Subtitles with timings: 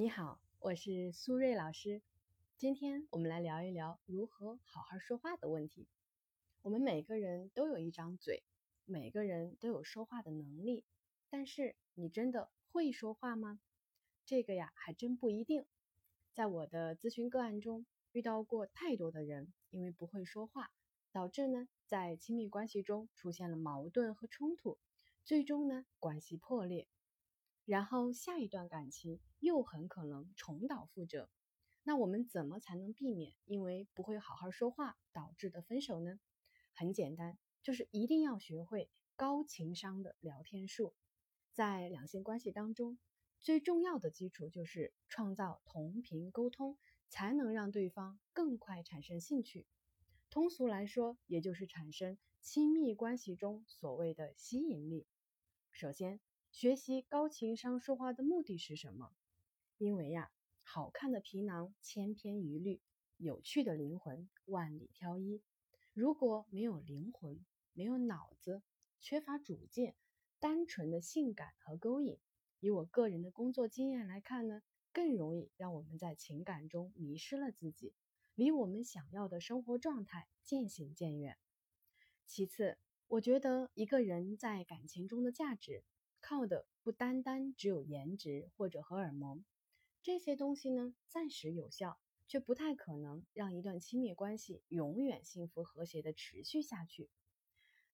[0.00, 2.02] 你好，我是苏瑞老师。
[2.56, 5.88] 今天我们来聊一聊如何好好说话的问题。
[6.62, 8.44] 我们每个人都有一张嘴，
[8.84, 10.84] 每个人都有说话的能力，
[11.28, 13.58] 但是你真的会说话吗？
[14.24, 15.66] 这个呀，还真不一定。
[16.32, 20.70] 在我的咨询个案中，遇到过太多的人，因为不会说话，
[21.10, 24.78] 导致呢在亲密关系中出现了矛盾和冲突，
[25.24, 26.86] 最终呢关系破裂。
[27.68, 31.28] 然后下一段感情又很可能重蹈覆辙，
[31.82, 36.18] 那我们怎么才能避免因为不会好好说话导致的分手呢？
[36.72, 40.94] 很简单，就是一定要学会高情商的聊天术。
[41.52, 42.98] 在两性关系当中，
[43.38, 46.78] 最重要的基础就是创造同频沟通，
[47.10, 49.66] 才能让对方更快产生兴趣。
[50.30, 55.06] 通俗来说，也就是产生亲密关系中所谓的吸引力。
[55.70, 56.18] 首先。
[56.60, 59.12] 学习高情商说话的目的是什么？
[59.76, 60.32] 因为呀，
[60.64, 62.80] 好看的皮囊千篇一律，
[63.16, 65.40] 有趣的灵魂万里挑一。
[65.92, 68.64] 如果没有灵魂，没有脑子，
[68.98, 69.94] 缺乏主见，
[70.40, 72.18] 单纯的性感和勾引，
[72.58, 77.94] 以我个人的工作经验来看呢，更容易让我们在情感中迷失了自己，
[78.34, 81.38] 离我们想要的生活状态渐行渐远。
[82.26, 85.84] 其次，我觉得一个人在感情中的价值。
[86.28, 89.46] 靠的不单单只有颜值或者荷尔蒙，
[90.02, 97.08] 这些东西呢暂时有效，却不太可能让一段亲密关系永远幸福和谐的持续下去。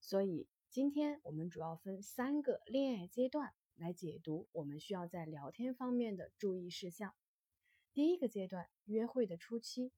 [0.00, 7.14] 所以今天我们主要分三个恋爱阶段来解读我们需要在聊天方面的注意事项。
[7.92, 9.92] 第一个阶段，约会的初期，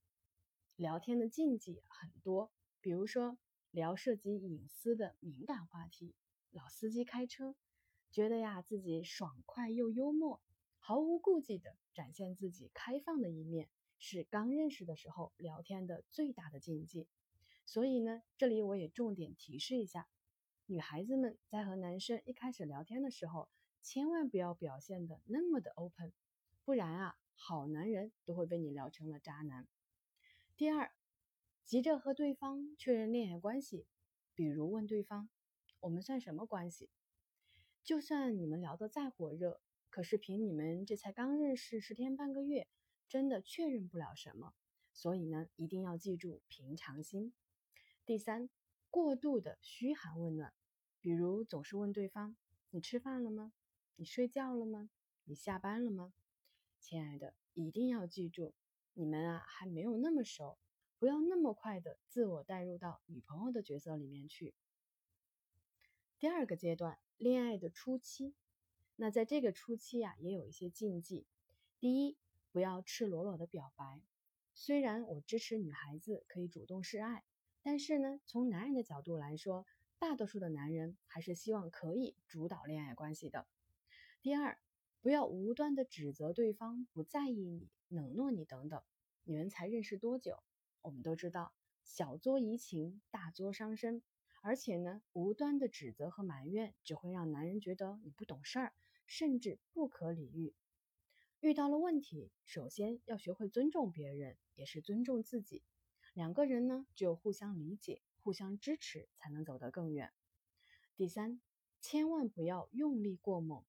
[0.75, 3.39] 聊天的禁忌很多，比如说
[3.71, 6.15] 聊涉及隐私的敏感话题，
[6.51, 7.57] 老司机开车。
[8.17, 10.41] 觉得呀，自己爽快又幽默，
[10.79, 17.09] 毫无顾忌的展现自己开放的一面，是刚认识的时候聊天的最大的禁忌。
[17.67, 20.09] 所以呢，这里我也重点提示一下，
[20.65, 23.51] 女孩子们在和男生一开始聊天的时候，
[23.83, 26.15] 千万不要表现的那么的 open，
[26.65, 29.69] 不然啊，好男人都会被你聊成了渣男。
[30.57, 30.91] 第二，
[31.67, 33.87] 急着和对方确认恋爱关系，
[34.35, 35.29] 比如问对方，
[35.81, 36.89] 我们算什么关系？
[37.87, 39.61] 就算你们聊得再火热，
[39.91, 42.67] 可是凭你们这才刚认识十天半个月，
[43.09, 44.55] 真的确认不了什么。
[44.93, 47.33] 所以呢，一定要记住平常心。
[48.05, 48.51] 第三，
[48.91, 50.53] 过度的嘘寒问暖，
[50.99, 52.37] 比如总是问对方
[52.71, 53.53] ：“你吃饭了吗？
[53.95, 54.91] 你睡觉了吗？
[55.23, 56.13] 你下班了吗？”
[56.83, 58.53] 亲爱的，一定要记住，
[58.95, 60.59] 你们啊还没有那么熟，
[60.99, 64.57] 不要那么快的自我带入到女朋友的角色里面去。
[66.19, 66.99] 第二个阶段。
[67.19, 68.35] 恋爱的初期，
[68.97, 71.27] 那在这个初期呀，也有一些禁忌。
[71.81, 72.19] 第一，
[72.53, 74.03] 不要赤裸裸的表白。
[74.53, 77.25] 虽然我支持女孩子可以主动示爱，
[77.63, 79.67] 但是呢，从男人的角度来说，
[79.99, 83.47] 大多数的男人还是希望可以主导恋爱关系的。
[84.21, 84.59] 第二，
[85.01, 88.83] 不要无端的指责对方不在意你、冷落你等等。
[89.25, 90.43] 你们才认识多久？
[90.83, 94.03] 我们都知道，小作怡情，大作伤身。
[94.47, 98.73] 而且呢，无端的指责和埋怨只会让男人觉得你不懂事儿，
[99.05, 100.55] 甚至不可理喻。
[101.41, 105.65] 遇到了问题，首先要学会尊重别人，也是尊重自己。
[106.15, 110.13] 两个人呢，只有互相理解、互相支持，才能走得更远。
[110.95, 111.41] 第三，
[111.81, 113.65] 千万不要用力过猛，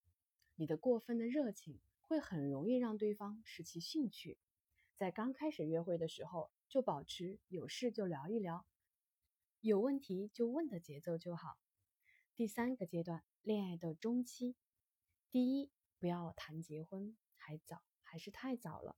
[0.53, 4.37] 你的过分的热情会很容易让对方失去兴趣。
[4.95, 8.63] 在刚开始约会的时候，就保持有事就聊一聊。
[9.67, 11.57] 有问题就问的节奏就好。
[12.37, 14.55] 第三个阶段，恋爱的中期，
[15.29, 15.69] 第一，
[15.99, 18.95] 不要谈结婚，还早，还是太早了。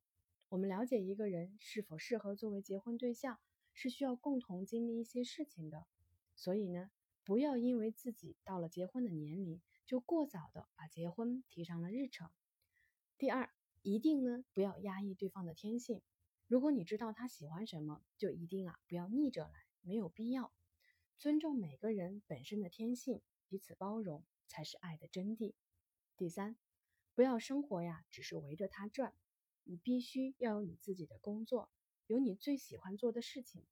[0.47, 3.39] 我们了解一个人是否适合作为结婚对象，
[3.73, 5.87] 是需要共同经历一些事情的。
[6.35, 6.91] 所以呢，
[7.23, 12.29] 不要因为自己到了结婚的年龄，就过早的把结婚提上了日程。
[13.17, 13.49] 第二，
[13.81, 16.03] 一定呢不要压抑对方的天性。
[16.45, 19.51] 如果你知道他喜欢什么，就一定啊不要逆着来。
[19.81, 20.51] 没有必要，
[21.19, 25.53] 尊重每个人本身的天性，彼此包容才是爱的真谛。
[26.15, 26.55] 第三，
[27.13, 29.13] 不要生活呀，只是围着他转，
[29.65, 31.69] 你必须要有你自己的工作，
[32.07, 33.65] 有你最喜欢做的事情。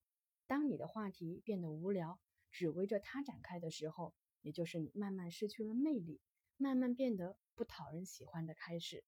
[0.45, 2.19] 当你的话题变得无聊，
[2.51, 6.19] 只围着他展开的时候，也就是你慢慢失去了魅力，
[6.57, 9.05] 慢慢变得不讨人喜欢的开始。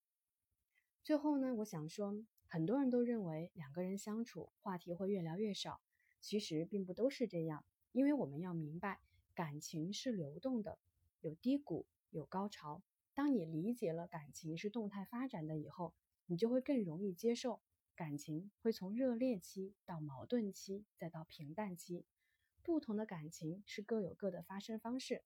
[1.04, 5.82] 最后呢，我想说，很多人都认为两个人相处话题会越聊越少。
[6.22, 9.00] 其实并不都是这样，因为我们要明白，
[9.34, 10.78] 感情是流动的，
[11.22, 12.82] 有低谷，有高潮。
[13.14, 15.94] 当你理解了感情是动态发展的以后，
[16.26, 17.62] 你就会更容易接受
[17.96, 22.06] 感情会从热恋期到矛盾期再到平淡期。
[22.62, 25.24] 不同的感情是各有各的发生方式。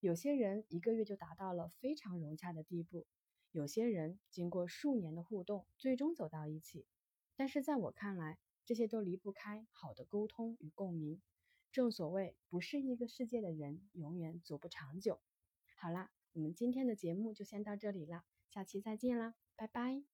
[0.00, 3.06] 有些人一个月就达到了非常融洽的地步，
[3.50, 6.86] 有些人经过数年的互动，最终走到一起。
[7.34, 11.22] 但是在我看来，这些都离不开好的沟通与共鸣。
[11.72, 15.20] 正所谓，不是一个世界的人，永远走不长久。
[15.74, 20.04] 好啦，我们今天的节目就先到这里了，下期再见啦，拜拜。